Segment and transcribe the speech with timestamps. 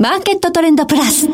[0.00, 1.26] マーケットトレンドプラス。
[1.26, 1.32] こ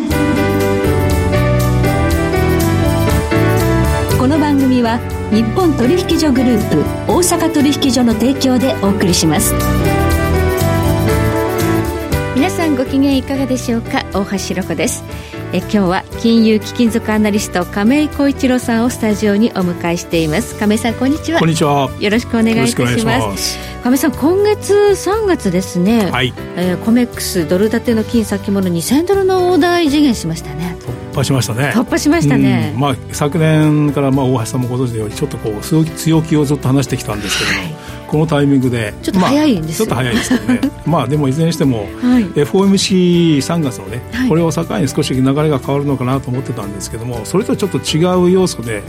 [4.27, 4.99] の番組は
[5.31, 6.79] 日本取引所グループ
[7.13, 9.53] 大阪取引所の提供でお送りします。
[12.35, 14.03] 皆さんご機嫌いかがでしょうか？
[14.15, 15.05] 大橋ろ子です。
[15.53, 20.59] え今日は金融貴金属アナリスト亀井浩一郎さんをスタジオにお迎えしています。
[20.59, 21.39] 亀井さんこんにちは。
[21.39, 21.91] こんにちは。
[22.01, 26.33] よろしくお願いいたします亀井さん今月3月ですね、はい。
[26.57, 30.79] えー、コメックスドル建ての金先物2000ドルの大台次元しましたね。
[30.81, 31.71] 突破しましたね。
[31.75, 37.75] 突破しましたね、まあ、昨年からまあ大橋さんもご存知のようにちょっとこう強気をずっと話してきたんですけども、はい。
[38.09, 40.61] このタイミングでちょっと早いんです、まあ、ちょっと早いですけどね。
[40.87, 48.81] まあでもいずれにしても、はい、FOMC3 月のね、はい、これを境に少し流れが変わるのかなと思ってたんですけどもそれとちょっと違う要素で、う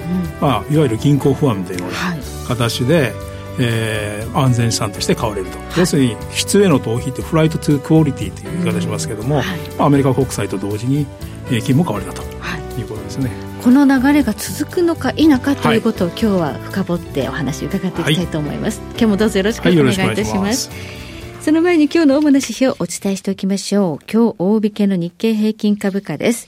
[0.45, 11.05] ん、まあ、いわゆる銀行不安というような形で、はいえー、安全資産として買われると、はい、要するに質への逃避ってフライトトゥクオリティという言い方しますけども、うんはい、アメリカ国債と同時に、
[11.47, 13.31] えー、金も買われたと、はい、いうことですね。
[13.63, 20.69] この流れが続くのか否かということを、今日は深掘ってお話伺っていきたいと思います、はい、今日もどうぞよろしくお願いいたします,、
[21.41, 24.05] その前に今日の主な指標をお伝えしておきましょう。
[24.11, 26.47] 今日大引けの日経平均株価です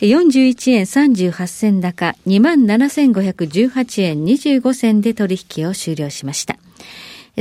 [0.00, 6.58] 41円38銭高27,518円25銭で取引を終了しました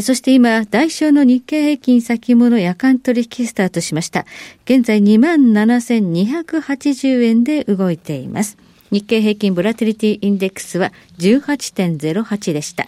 [0.02, 4.26] そして今、代償の日経平均先物夜間取引スタートしました。
[4.66, 8.58] 現在27,280円で動いています。
[8.96, 12.88] 日経平均ボラティリティインデックスは18.08でした。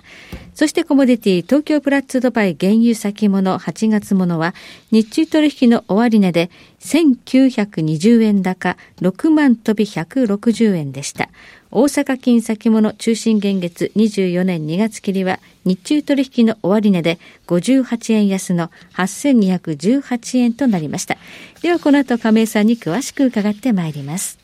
[0.53, 4.55] そしてコモディティ東京プラッツドバイ原油先物8月ものは
[4.89, 6.49] 日中取引の終値で
[6.79, 11.29] 1920円高6万飛び160円でした。
[11.71, 21.17] 大阪金先物中心現月24年2月切りは日中取引の終値で58円安の8218円となりました。
[21.61, 24.39] ではこの後亀井さんに詳しく伺ってまいります。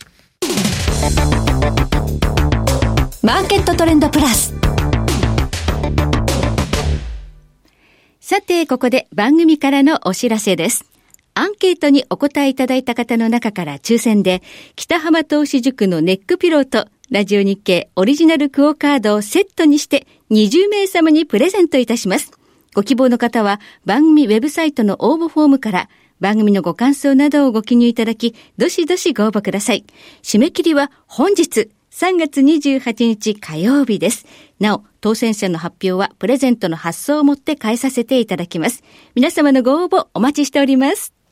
[3.22, 4.54] マーケットトレンドプラス。
[8.22, 10.86] さて、ここで番組からのお知らせです。
[11.34, 14.42] アンケートにお答えいただいた方の中から抽選で、
[14.78, 22.32] 北浜投資塾のネックピローと、ラジオ日経オリジナルクオカードをセットにして20名様にプレゼントいたします。
[22.74, 29.86] ご希望の方は番組ウェブサイトの応募フォームから番組のご感想などをご記入いただき、どしどしご応募ください。
[30.22, 34.26] 締め切りは本日3月28日火曜日です。
[34.60, 38.84] なお、当選者の発表はプレゼントの発送をもって返させていただきます。
[39.16, 41.23] 皆様のご応募お待ちしております。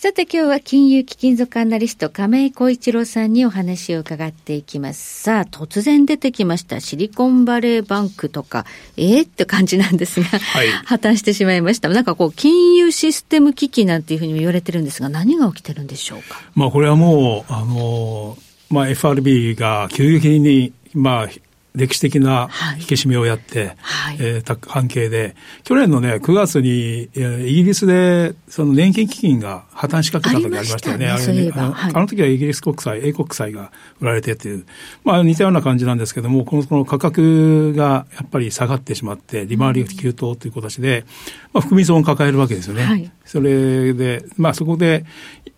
[0.00, 5.22] さて今日は金融貴金属アナリスト亀井浩一郎さんにお話を伺っていきます。
[5.24, 8.64] さあ突然出てきましたシリコンバレーバンクとか、
[8.96, 11.88] ええー、って感じなんですが、はい、破綻してしまいました。
[11.88, 16.42] なんかこう金融システム危機なんていうふうに言われてるんですが何が起きてるんでしょうか？
[16.54, 18.38] まあこれはもう、あの、
[18.70, 21.28] まあ FRB が急激にまあ
[21.74, 22.48] 歴史的な
[22.78, 31.08] 引き締めをやって、はい、えー、た関係で、去年のね、9月に、えー、イギリスで、その年金基金が破綻しかけた時ありましたよね。
[31.08, 33.70] あ、ね、あの、はい、あの時はイギリス国債、英国債が
[34.00, 34.66] 売られてっていう、
[35.04, 41.04] まあ似たような感じなんですけども、このこの価格がやっぱり下がってしまって、利回りが急騰という形で、
[41.52, 42.82] まあ含み損を抱えるわけですよね。
[42.82, 45.04] はい、それで、まあそこで、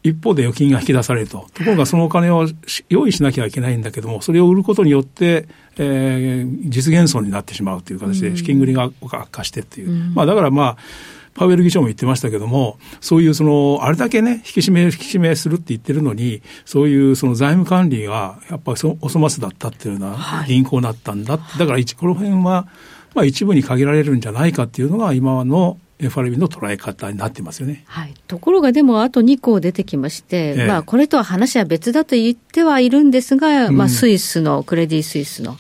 [0.03, 1.47] 一方で預金が引き出されると。
[1.53, 2.47] ところがそのお金を
[2.89, 5.47] 用意しなきゃいけないんだけども、それを売ることによって、
[5.79, 9.91] えー、実現損になってしまうという形で、資金繰りが悪化してっていう。
[9.91, 10.77] うん、まあだからまあ、
[11.35, 21.39] パウエル議長も言ってましたけども、そういうその、あれだけね、引き締め、引き締めするって言ってるのに、そういうその財務管理がやっぱりお粗末だったっていうような銀行だったんだ。
[21.39, 22.67] はい、だからこの辺は、
[23.15, 35.57] まあ一部に限られるんじゃないかっていうのが今の FRB の捉え方になってますよね、はい、ところがでも、あと2項出てきまして、ええ、まあ、これとは話は別だと言ってはいるんですが、うん、まあ、スイスの、クレディ・スイスの。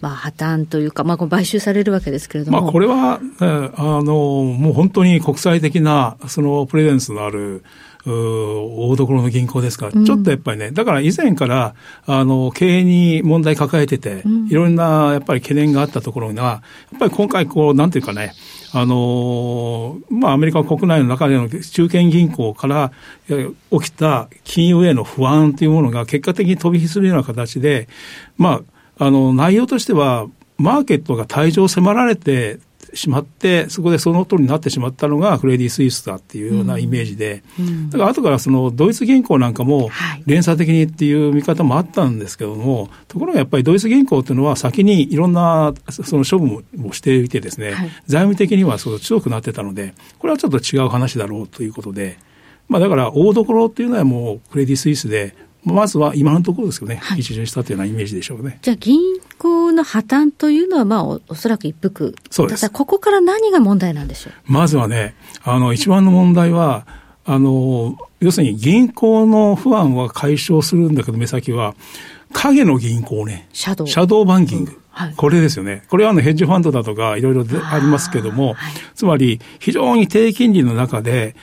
[0.00, 2.60] まあ、破綻というか、まあ、買収されるわけですけれども。
[2.62, 7.64] まあ、これは、えあの、もう本当に国際的な、そのプレゼンスのある、
[8.06, 9.86] 大所の銀行ですか。
[9.86, 11.74] ら、ちょっとやっぱりね、だから以前から、
[12.06, 18.32] あの、経営に問題抱えてて、いろんなやっぱり懸念があったところが、やっぱり今回こう、なんていうかね、
[18.72, 22.92] あのまあ、アメリカ国内の中での中堅銀行から
[23.28, 27.88] 起きた金融への不安というものが結果的に飛び火するような形で、
[28.36, 28.60] ま
[28.98, 30.26] あ、あの、内容としては、
[30.58, 32.58] マーケットが退場を迫られて
[32.94, 37.66] しまって、そこでその通りになってしまったのがクレディ・スイスだっていうようなイメージで、うん。
[37.66, 39.90] うん、だから後からそのドイツ銀行なんかも
[40.26, 52.18] 連鎖的にっていう見方もあったんですけども、ところがやっぱりドイツ銀行っていうのは先にいろんなその処分をしていてですね、はい、財務的にはそう強くなってたので、これはちょっと違う話だろうということで、
[52.68, 55.34] まあだから大所っていうのはもうクレディ・スイスで、
[55.74, 58.58] まずは今のところですよね、はい、一巡したというようなイメージでしょうね。
[58.62, 59.00] じゃあ銀
[59.38, 62.14] 行の破綻というのは、まあお、おそらく一服。
[62.30, 62.70] そうです。
[62.70, 64.52] ここから何が問題なんでしょう？
[64.52, 66.86] まずはね、あの、一番の問題は、
[67.24, 71.74] あの、要するに銀行の不安は解消するんだけど、目先は、
[72.32, 73.48] 影の銀行ね。
[73.52, 73.86] シャドウ。
[73.88, 74.72] シャドウバンキング。
[74.72, 75.84] うんはい、これですよね。
[75.90, 81.36] これはあのヘッジファンドだとかいろいろありますけども、はい、つまり非常に低金利の中で、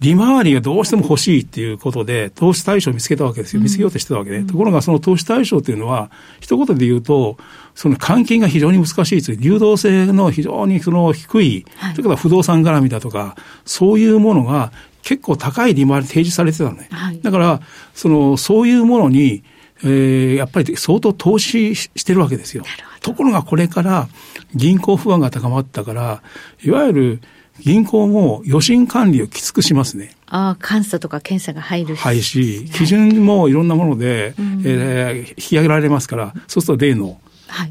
[0.00, 3.62] 利回りがどうしても欲しいっていうことで、投資対象を見つけたわけですよ。
[3.62, 6.10] 見つけようとしてたわけで、うん、ところがその投資対象っていうのは、
[6.40, 7.36] 一言で言うと、
[7.74, 13.36] その換金が非常に難しいという、流動性の非常にその低い、はい、それから不動産絡みだとか、
[13.66, 16.88] そういうものが結構高い利回り提示されてたのね。
[16.90, 17.60] はい、だから、
[17.94, 19.42] その、そういうものに、
[19.82, 22.64] えー、やっぱり相当投資してるわけですよ。
[23.02, 24.08] ところがこれから
[24.54, 26.22] 銀行不安が高まったから、
[26.62, 27.20] いわゆる
[27.58, 30.16] 銀行も余震管理をきつくしますね。
[30.26, 32.00] ああ、監査とか検査が入るし。
[32.00, 37.20] はいし、基準もいろんなもので、うん、えー、引き上げられますから、そうすると例の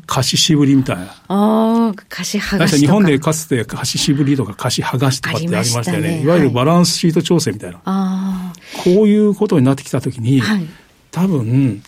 [0.05, 1.03] 貸ししぶりみたいな。
[1.27, 6.17] ああ、貸し剥がし日本でかつて貸ししぶりとか貸し剥がしとかってありましたよね。
[6.17, 7.79] ねいわゆるバランスシート調整みたいな。
[7.83, 8.53] は
[8.85, 10.65] い、こういうことになってきたときに、はい、
[11.11, 11.81] 多分、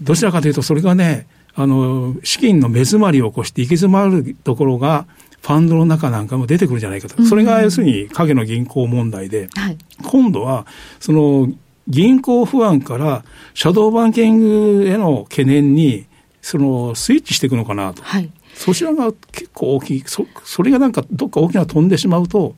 [0.00, 5.06] どちらかというとそれがね、あの、資金の目詰まりを起こして行き詰まるところが、
[5.42, 7.22] ファンドの中なんかも出てくるんじゃないかと。
[7.24, 10.66] それが要するに影の銀行問題で、はい、今度は、
[11.00, 11.48] その、
[11.88, 16.06] 銀行不安からシャドーバンキングへの懸念に、
[16.40, 18.02] その、スイッチしていくのかなと。
[18.02, 20.02] はい、そちらが結構大きい。
[20.06, 22.54] そ、それがなんかどっか大きな飛んでしまうと、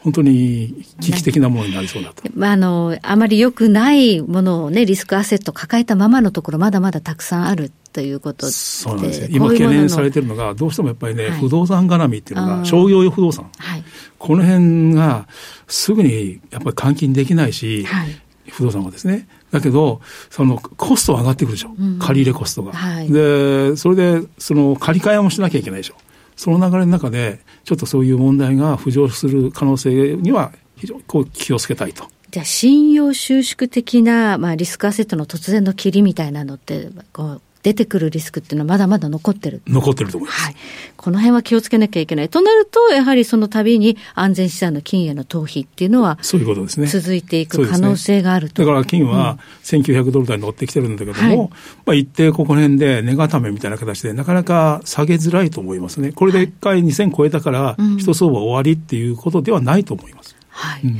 [0.00, 2.22] 本当に危機的なものになりそうだと。
[2.34, 8.52] まあ、あの、あまり良くないものをね、リスクアセット抱えたままのところ、まだまだたくさんあるということで。
[8.52, 9.28] そうなんですよ。
[9.30, 13.50] 今懸念されてるのが、どうしてもやっぱりね、はい、不動産絡みっていうのが、商業用不動産。
[13.58, 13.84] はい、
[14.18, 15.26] この辺が、
[15.66, 18.08] すぐにやっぱり換金できないし、はい、
[18.50, 19.26] 不動産はですね。
[19.50, 20.00] だけど、
[20.30, 21.74] そのコストは上がってくるでしょ。
[21.78, 22.72] うん、借り入れコストが。
[22.72, 25.94] はい、で、それで、その借り換えもしなきゃいけないでしょ。
[26.38, 32.04] その流れの中で、ちょっとそういう問題が浮上する可能性には、非常にこう気をつけたいと。
[32.30, 40.42] じゃあ、信用収縮的な、まあ、リスクアセットの突然の切りみたいなのって、こう出てくるリスクっていうのはまだまだ残ってる残ってると思います。
[40.42, 40.54] はい。
[40.96, 42.30] この辺は気をつけなきゃいけない。
[42.30, 46.86] となると、やはりその度に安全資産の金への逃避っていうのは、そういうことですね。
[46.86, 48.62] 続いていく可能性があると。
[48.62, 51.50] ね、だから金は1900ドル台に乗ってきてるんだけども、うん
[51.84, 56.12] まあ一定ここら辺で値固めみたいな形でなかなか下げづらいと思いますね。
[56.12, 60.34] これで一回2000超えたから、一相場終わりっていうことではないと思います。
[60.48, 60.80] はい。
[60.84, 60.98] うん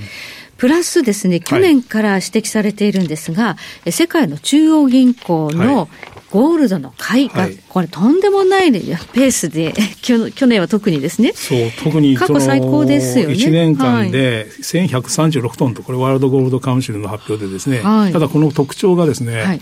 [0.59, 3.57] プラスですね、去年から指摘されているんですが、は
[3.87, 5.89] い、世界の中央銀行の
[6.31, 11.33] ゴールドの買いが、はい、これとんでもないペースで、 去年は特にですね。
[11.35, 13.35] そう、特に過去最高ですよね。
[13.35, 19.61] 1年間で1136トンと、これワールドゴールドカウンシルの発表でですね、はい、ただこの特徴がですね、はい、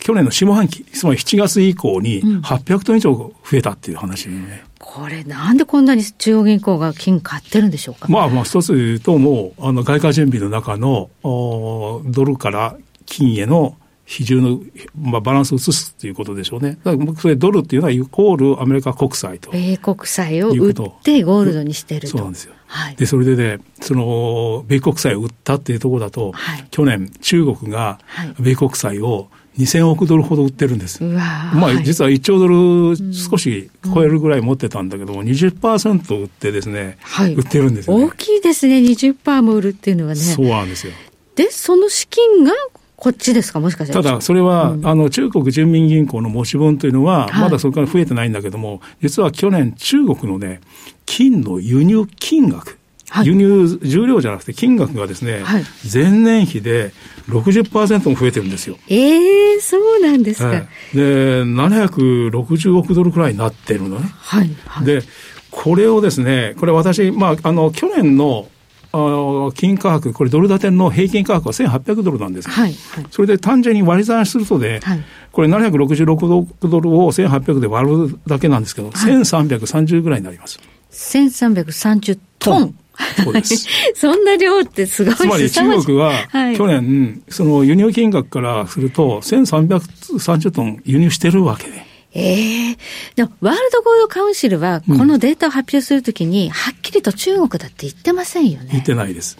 [0.00, 4.34] 去年の下半期、つまり7月以降に800トン以上増えたっていう話ね。
[4.64, 8.08] うんこれ、なんでこんなに中央銀行が金買ってるんでしょうか？
[8.08, 12.76] まあ、まあ、一つ言うと、もう、あの、外貨準備の中の、おドルから
[13.06, 13.76] 金への
[14.10, 14.60] 比重の、
[15.00, 16.78] まあ、バランスを移すということでしょうね。
[16.82, 19.52] だからそれドルっていうのはイコールアメリカ国債と。
[19.52, 20.74] 米国債を売っ
[21.04, 22.08] てゴールドにしてると。
[22.08, 22.54] そうなんですよ。
[22.66, 28.00] はい、で、それでね、その、米国債を売ったっていうところだと、はい、去年中国が
[28.40, 31.04] 米国債を2000億ドルほど売ってるんです。
[31.04, 40.16] まあ、実は1兆ドル少し超えるぐらい持ってたんだけども、うん、20%売ってですね、はい、売ってるんですよ、ね、大きいですね、20%も売るっていうのはね。
[40.16, 40.92] そうなんですよ。
[41.36, 42.52] で、その資金が
[43.00, 44.04] こっちですか、もしかしたら。
[44.04, 50.60] ただ、それは、うん、あの、中国人民銀行の持ち分というのは、まだそこから増えてないんだけども、はい、実は去年、中国のね、
[51.06, 52.78] 金の輸入金額、
[53.08, 56.92] はい、輸入重量じゃなくて金額がですね、はい、前年比で
[57.28, 58.76] 60%も増えてるんですよ。
[58.88, 60.48] ええー、そうなんですか。
[60.48, 64.10] はい、で、760億ドルくらいになってるのね。
[64.18, 65.02] はい、はい、で、
[65.50, 68.46] これをですね、これ私、まあ、あの、去年の
[68.92, 72.50] あの金価格、これドル建ての平均価格は1800ドルなんです。
[72.50, 80.58] はい、はい、それで単純に割り算するとで、はい、これ766ドルを1800で割るだけなんですけど、はい、1330ぐらいになります。
[80.90, 82.74] 1330トン。
[83.22, 83.66] そうです。
[83.94, 86.12] そんな量ってすごいつまり中国は
[86.56, 91.89] 去年、その輸入金額からすると1330トン輸入してるわけで。
[92.12, 92.76] ええー、
[93.16, 98.70] でも、ワールドゴールドカウンシルは、このデータを発表するときに、はっきりと中国だって言ってませんよね。
[98.72, 99.38] 言ってないです。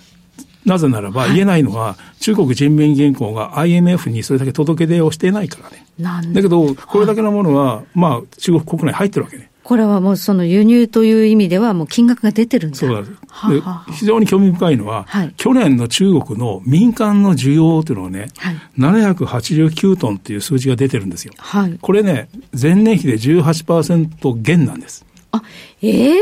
[0.65, 5.85] なぜならば、言えないのは、中国人民銀行が IMF にそれだけ届け出をしていないからね。
[5.99, 9.50] なんだけど、これだけのものは、まあ、中国国内入ってるわけね。
[9.63, 13.21] これはもうその輸入という意味ではもう金額が出てるんだそうなんです。
[13.51, 21.33] で非常に興味深いのは、はい、去年の中国の民間の需要というのはね、はい、789トンっていう数字が出てるんですよ。
[21.37, 25.05] はい、これね、前年比で18%減なんです。
[25.33, 25.43] あ、
[25.83, 26.19] ええー、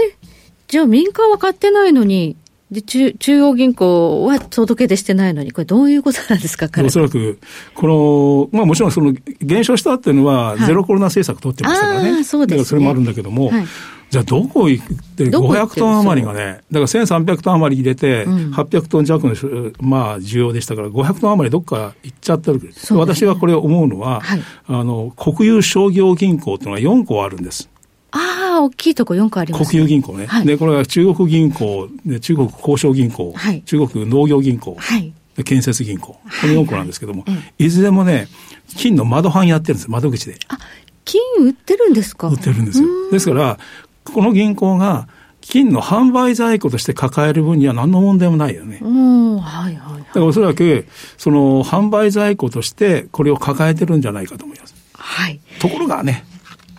[0.67, 2.37] じゃあ民間は買ってないのに、
[2.71, 7.39] で中中央銀行は届け出してないのに、これ、どういうことなんですか、おそらく、
[7.75, 13.67] この、まあ、もちろんその減少したっていうのは、ゼロコロナ政策取ってましたからね、はい、そうです、ね、だからそれもあるんだけども、はい、
[14.11, 19.35] じゃあ、どこ行って、500トン余りがね、だから1300トン余り入れて、800トン弱の、
[19.81, 22.61] まあ、需要でしたから、500トン余りどっか行っちゃってる、
[22.91, 27.71] 私がこれ思うのは、はい、あの国有商業銀行っていうのが4個あるんです。
[28.11, 30.27] ああ、大きいとこ4個あります、ね、国有銀行ね。
[30.27, 35.13] はい、で、これは中国銀行、で中国交渉銀行、はい、中国農業銀行、はい、
[35.45, 38.29] 建設銀行、この4個なんですけども、はいはい、いずれもね、
[38.77, 40.39] 金の窓販やってるんです、窓口で。
[40.49, 40.59] あ、
[41.05, 42.29] 金売ってるんですか？
[42.29, 42.89] 売ってるんですよ。
[43.11, 43.59] ですから、
[44.05, 45.09] この銀行が、
[45.41, 48.81] 金の販売在庫として抱える分には何の問題もないよね。
[48.83, 50.01] はいはいはい。
[50.01, 50.87] だからおそらく、
[51.17, 54.75] その販売在庫としてこれを抱えてるんじゃないかと思います。
[54.93, 55.41] はい。
[55.59, 56.27] ところがね、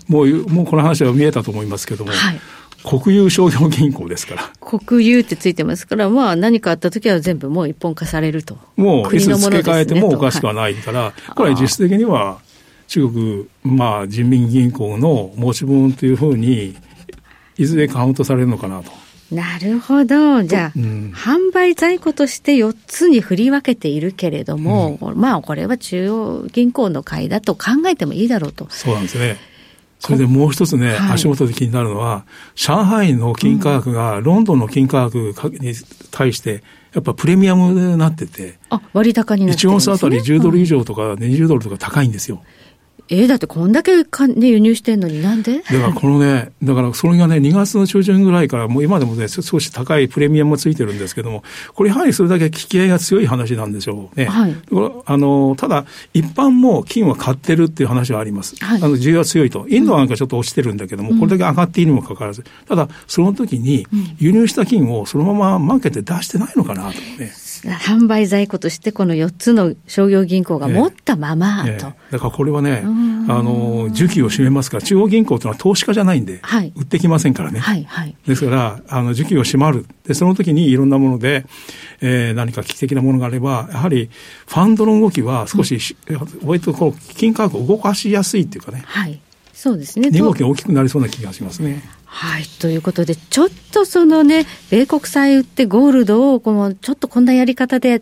[0.10, 2.40] もう、もうこの話は見えたと思いますけども、はい、
[2.84, 4.52] 国有商業銀行ですから。
[4.60, 8.58] 国有ってついてますから、まあ何かあったときは全部もう一本化されると。
[8.76, 12.40] もう、いつ付け替えてもおかしくはないから、はい、これは実質的には
[12.88, 16.76] 中国、まあ人民銀行の持ち分というふうに、
[17.58, 18.92] いずれカウントされるのかなと。
[19.32, 20.42] なるほど。
[20.44, 28.68] じゃあ、うん、販売在庫として4つに振り分けているけれども、うん、まあこれは中央銀行の買いだと考えてもいいだろうと。
[28.70, 29.38] そうなんですね。
[30.00, 32.26] それでもう一つね、はい、足元で気になるのは、
[32.56, 35.74] 上海の金価格がロンドンの金価格に
[36.10, 36.64] 対して、
[36.94, 42.42] やっぱプレミアムになってて、あ割高になってるね、1オンスあたり10ドル以上とか20ドルとか高いんですよ。
[43.12, 45.60] えー、だってこんだけか、ね、輸入してんのになんで？
[45.60, 54.26] だからこのね、だからそれがね、2月の中旬ぐらいから、もう今でもね、少し高いプレミアムもついてるんですけども、これやはりそれだけ引き合いが強い話なんでしょうね。
[54.26, 54.56] はい、
[55.06, 58.56] あのただ、一般も金は買ってるっていう話はあります。
[58.64, 59.68] はい、あの需要は強いと。
[59.68, 63.88] インドなんかちょっと落ちてるんだけども、うん、これだけ上がっているにもかかわらず、ただ、その時に
[64.20, 67.32] 輸入した金をそのままマーケットで出してないのかなとね。
[67.66, 71.70] 販売在庫としてこの4つの商業銀行が持ったままと。
[71.70, 71.78] えええ、
[72.12, 72.84] だからこれはね、
[73.28, 77.60] あの、需給を占めますから、中央銀行というのは投資家じゃないんで、はい、売ってきませんからね。
[77.60, 79.86] はいはい、ですから、あの、需給を占まる。
[80.06, 81.46] で、その時にいろんなもので、
[82.02, 84.10] えー、何か危機的なものがあれば、やはり
[84.48, 88.84] ファンドの動きは少し、うん、割とこう、金価格を動かしやすいっていうかね。
[88.86, 89.20] はい。
[89.54, 90.10] そうですね。
[90.10, 91.84] 値動きが大きくなりそうな気がしますね。
[92.06, 92.44] はい。
[92.44, 98.02] ということで、ちょっとそのね、米国債売ってゴールドを、この、ちょっとこんなやり方で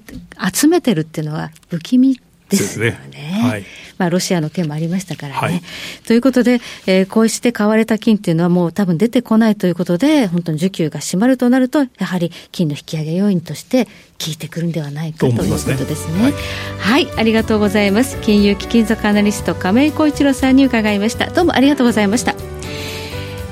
[0.53, 3.09] 集めてるっていうのは不気味ですよね。
[3.11, 3.65] ねはい。
[3.97, 5.39] まあ、ロシアの件もありましたからね。
[5.39, 5.61] はい、
[6.05, 13.91] ということで、えー、こうして買われた金っていうのはもう多分出てこないということで、本当に需給が閉まるとなると、やはり金の引き上げ要因として効
[14.31, 16.23] いてくるんではないかということですね。
[16.23, 16.33] はい、
[16.79, 18.17] はい、ありがとうございます。
[18.21, 21.27] 金融貴金属アナリスト亀井浩一郎さんに伺いました。
[21.29, 22.35] どうもありがとうございました。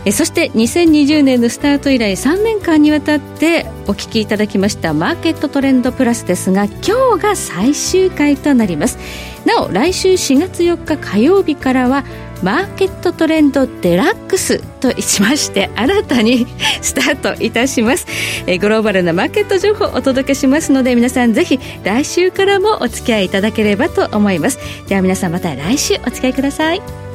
[0.05, 8.97] えそして2020年のスタート以来3年間にわたってお聞きいただきましたマーケットトレンドプラスですが今日が最終回となります。
[9.45, 12.03] なお来週4月4日火曜日からは
[12.41, 16.47] マーケットトレンドデラックスとしまして新たに
[16.81, 18.07] スタートいたします。
[18.47, 24.59] えグローバルなマーケット情報をお届けしますので皆さんぜひ来週からもお付き合いいただければと思います。
[24.87, 27.14] では皆さんまた来週お付き合いください。